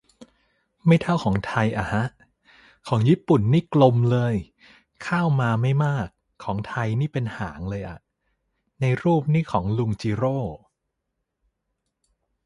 [0.87, 2.03] ไม่เท่าของไทยอะฮะ
[2.87, 4.35] ของญี่ปุ่นนี่กลบเลย
[5.05, 6.07] ข้าวมาไม่มาก
[6.43, 7.99] ของไทยนี่เป็นหางเลยอะ
[8.81, 10.37] ในรูปนี่ของลุงจิโร่